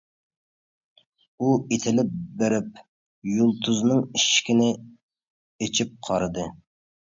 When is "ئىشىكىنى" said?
4.09-4.73